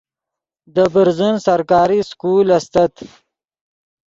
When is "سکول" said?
2.09-2.47